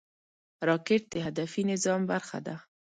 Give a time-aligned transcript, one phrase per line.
[0.67, 2.55] راکټ د هدفي نظام برخه ده